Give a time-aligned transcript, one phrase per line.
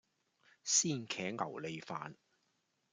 [0.03, 0.03] 鮮
[1.07, 2.15] 茄牛脷飯